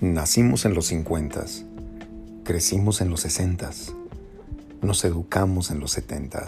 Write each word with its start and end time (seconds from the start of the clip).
Nacimos 0.00 0.64
en 0.64 0.74
los 0.74 0.86
50, 0.86 1.44
crecimos 2.44 3.00
en 3.00 3.10
los 3.10 3.22
60, 3.22 3.68
nos 4.80 5.04
educamos 5.04 5.72
en 5.72 5.80
los 5.80 5.90
70, 5.90 6.46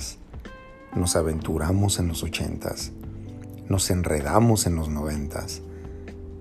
nos 0.94 1.16
aventuramos 1.16 1.98
en 1.98 2.06
los 2.06 2.22
80, 2.22 2.72
nos 3.68 3.90
enredamos 3.90 4.68
en 4.68 4.76
los 4.76 4.88
90, 4.88 5.44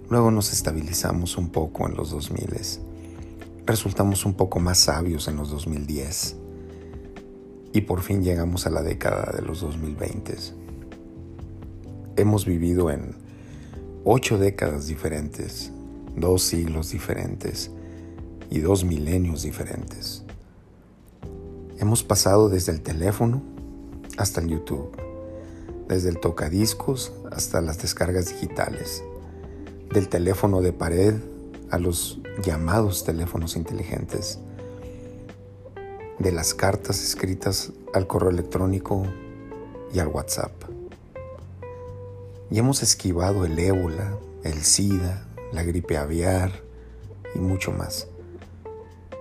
luego 0.07 0.30
nos 0.30 0.53
estabilizamos 0.53 1.35
un 1.35 1.49
poco 1.49 1.88
en 1.88 1.95
los 1.95 2.11
2000, 2.11 2.48
resultamos 3.66 4.23
un 4.27 4.35
poco 4.35 4.59
más 4.59 4.77
sabios 4.77 5.27
en 5.27 5.38
los 5.38 5.49
2010 5.49 6.35
y 7.73 7.81
por 7.81 8.03
fin 8.03 8.23
llegamos 8.23 8.67
a 8.67 8.70
la 8.70 8.84
década 8.84 9.31
de 9.35 9.41
los 9.41 9.62
2020. 9.62 10.35
Hemos 12.17 12.45
vivido 12.45 12.91
en 12.91 13.16
ocho 14.03 14.38
décadas 14.38 14.85
diferentes 14.85 15.71
dos 16.20 16.44
siglos 16.44 16.91
diferentes 16.91 17.72
y 18.50 18.59
dos 18.59 18.84
milenios 18.84 19.44
diferentes. 19.44 20.23
Hemos 21.78 22.04
pasado 22.04 22.50
desde 22.50 22.72
el 22.72 22.82
teléfono 22.82 23.42
hasta 24.18 24.42
el 24.42 24.50
YouTube, 24.50 24.92
desde 25.88 26.09
el 26.09 26.20
tocadiscos 26.20 27.14
hasta 27.32 27.62
las 27.62 27.82
descargas 27.82 28.28
digitales, 28.28 29.04
del 29.94 30.09
teléfono 30.09 30.62
de 30.62 30.73
pared 30.73 31.16
a 31.72 31.78
los 31.78 32.20
llamados 32.44 33.06
teléfonos 33.06 33.56
inteligentes, 33.56 34.40
de 36.17 36.31
las 36.31 36.54
cartas 36.54 37.02
escritas 37.02 37.72
al 37.94 38.08
correo 38.08 38.30
electrónico 38.30 39.06
y 39.94 40.00
al 40.00 40.08
WhatsApp. 40.08 40.52
Y 42.52 42.59
hemos 42.59 42.84
esquivado 42.84 43.45
el 43.45 43.58
ébola, 43.58 44.17
el 44.44 44.64
SIDA, 44.64 45.28
la 45.52 45.64
gripe 45.64 45.97
aviar 45.97 46.52
y 47.36 47.39
mucho 47.39 47.72
más. 47.72 48.08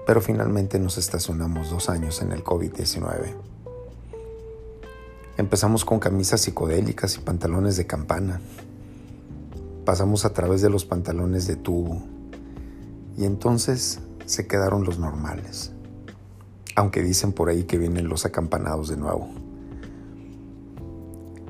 Pero 0.07 0.21
finalmente 0.21 0.79
nos 0.79 0.99
estacionamos 0.99 1.71
dos 1.71 1.89
años 1.89 2.23
en 2.23 2.33
el 2.33 2.43
COVID-19. 2.43 3.35
Empezamos 5.37 5.85
con 5.85 6.01
camisas 6.01 6.41
psicodélicas 6.41 7.17
y 7.17 7.21
pantalones 7.21 7.77
de 7.77 7.87
campana. 7.87 8.41
Pasamos 9.85 10.25
a 10.25 10.33
través 10.33 10.63
de 10.63 10.71
los 10.71 10.85
pantalones 10.85 11.47
de 11.47 11.57
tubo. 11.57 12.03
Y 13.17 13.25
entonces 13.25 14.01
se 14.27 14.47
quedaron 14.47 14.85
los 14.85 14.99
normales. 14.99 15.73
Aunque 16.75 17.03
dicen 17.03 17.33
por 17.33 17.49
ahí 17.49 17.65
que 17.65 17.79
vienen 17.79 18.09
los 18.09 18.25
acampanados 18.25 18.89
de 18.89 18.97
nuevo. 18.97 19.29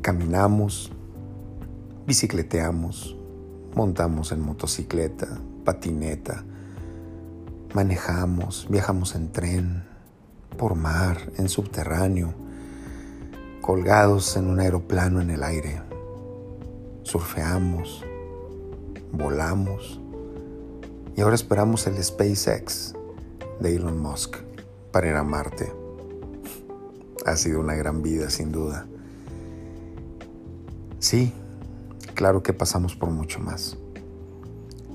Caminamos, 0.03 0.93
bicicleteamos, 2.07 3.18
Montamos 3.79 4.33
en 4.33 4.41
motocicleta, 4.41 5.39
patineta, 5.65 6.45
manejamos, 7.75 8.67
viajamos 8.69 9.15
en 9.15 9.31
tren, 9.31 9.85
por 10.57 10.75
mar, 10.75 11.31
en 11.37 11.49
subterráneo, 11.49 12.35
colgados 13.61 14.37
en 14.37 14.49
un 14.49 14.59
aeroplano 14.59 15.21
en 15.21 15.31
el 15.31 15.45
aire. 15.45 15.81
Surfeamos, 17.05 18.05
volamos 19.13 20.01
y 21.17 21.21
ahora 21.21 21.37
esperamos 21.37 21.87
el 21.87 22.03
SpaceX 22.03 22.95
de 23.61 23.77
Elon 23.77 24.01
Musk 24.01 24.39
para 24.91 25.07
ir 25.07 25.15
a 25.15 25.23
Marte. 25.23 25.73
Ha 27.25 27.37
sido 27.37 27.61
una 27.61 27.77
gran 27.77 28.03
vida, 28.03 28.29
sin 28.29 28.51
duda. 28.51 28.89
Sí, 30.99 31.33
claro 32.19 32.43
que 32.43 32.53
pasamos 32.53 32.97
por 32.97 33.11
mucho 33.11 33.39
más. 33.39 33.77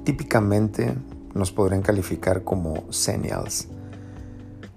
Típicamente 0.03 0.93
nos 1.33 1.53
podrían 1.53 1.81
calificar 1.81 2.43
como 2.43 2.83
Senials, 2.91 3.69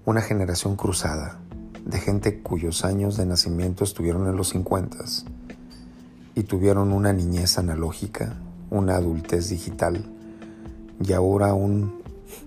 una 0.05 0.21
generación 0.21 0.77
cruzada 0.77 1.41
de 1.83 1.99
gente 1.99 2.39
cuyos 2.39 2.85
años 2.85 3.17
de 3.17 3.25
nacimiento 3.25 3.83
estuvieron 3.83 4.29
en 4.29 4.37
los 4.37 4.47
50 4.51 4.97
y 6.35 6.43
tuvieron 6.43 6.93
una 6.93 7.11
niñez 7.11 7.57
analógica, 7.57 8.37
una 8.69 8.95
adultez 8.95 9.49
digital 9.49 10.05
y 11.05 11.11
ahora 11.11 11.49
aún 11.49 12.01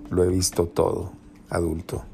lo 0.08 0.24
he 0.24 0.28
visto 0.28 0.66
todo, 0.66 1.12
adulto. 1.50 2.04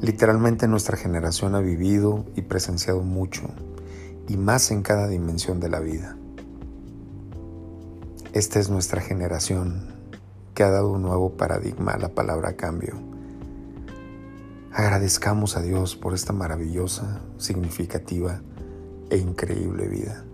Literalmente 0.00 0.66
nuestra 0.66 0.96
generación 0.96 1.54
ha 1.54 1.60
vivido 1.60 2.24
y 2.36 2.40
presenciado 2.40 3.02
mucho, 3.02 3.42
y 4.28 4.38
más 4.38 4.70
en 4.70 4.80
cada 4.80 5.08
dimensión 5.08 5.60
de 5.60 5.68
la 5.68 5.80
vida. 5.80 6.17
Esta 8.38 8.60
es 8.60 8.70
nuestra 8.70 9.00
generación 9.00 9.96
que 10.54 10.62
ha 10.62 10.70
dado 10.70 10.92
un 10.92 11.02
nuevo 11.02 11.30
paradigma 11.30 11.94
a 11.94 11.98
la 11.98 12.10
palabra 12.10 12.54
cambio. 12.54 12.94
Agradezcamos 14.72 15.56
a 15.56 15.60
Dios 15.60 15.96
por 15.96 16.14
esta 16.14 16.32
maravillosa, 16.32 17.20
significativa 17.36 18.40
e 19.10 19.16
increíble 19.16 19.88
vida. 19.88 20.24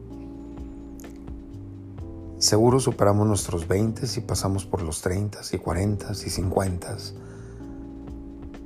Seguro 2.36 2.78
superamos 2.78 3.26
nuestros 3.26 3.66
20 3.66 4.02
y 4.18 4.20
pasamos 4.20 4.66
por 4.66 4.82
los 4.82 5.00
30 5.00 5.38
y 5.52 5.56
40 5.56 6.12
y 6.12 6.28
50, 6.28 6.98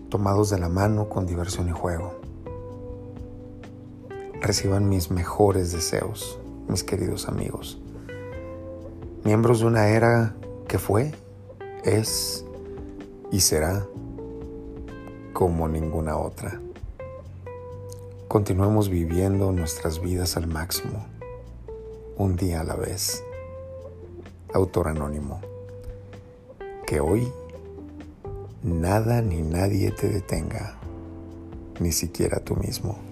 tomados 0.09 0.51
de 0.51 0.59
la 0.59 0.69
mano 0.69 1.09
con 1.09 1.27
diversión 1.27 1.69
y 1.69 1.73
juego. 1.73 2.21
Reciban 4.41 4.89
mis 4.89 5.13
mejores 5.13 5.71
deseos, 5.71 6.41
mis 6.67 6.83
queridos 6.83 7.29
amigos 7.29 7.81
miembros 9.25 9.61
de 9.61 9.67
una 9.67 9.89
era 9.89 10.35
que 10.67 10.79
fue, 10.79 11.13
es 11.85 12.45
y 13.31 13.41
será 13.41 13.87
como 15.33 15.69
ninguna 15.69 16.17
otra. 16.17 16.61
Continuemos 18.29 18.89
viviendo 18.89 19.53
nuestras 19.53 20.01
vidas 20.01 20.37
al 20.37 20.47
máximo, 20.47 21.07
un 22.17 22.37
día 22.37 22.61
a 22.61 22.65
la 22.65 22.75
vez. 22.75 23.25
Autor 24.53 24.89
anónimo. 24.89 25.41
Que 26.87 27.01
hoy 27.01 27.31
nada 28.63 29.23
ni 29.23 29.43
nadie 29.43 29.91
te 29.93 30.09
detenga, 30.09 30.77
ni 31.81 31.93
siquiera 31.93 32.41
tú 32.41 32.57
mismo. 32.57 33.08